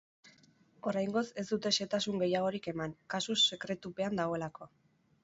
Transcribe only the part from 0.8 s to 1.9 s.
Oraingoz ez dute